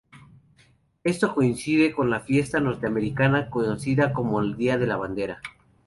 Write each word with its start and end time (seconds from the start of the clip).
Esto 1.03 1.35
coincide 1.35 1.93
con 1.93 2.09
la 2.09 2.21
fiesta 2.21 2.59
norteamericana 2.59 3.51
conocida 3.51 4.13
como 4.13 4.41
el 4.41 4.57
Día 4.57 4.79
de 4.79 4.87
la 4.87 4.97
Bandera. 4.97 5.43